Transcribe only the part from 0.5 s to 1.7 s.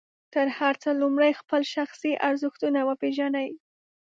هر څه لومړی خپل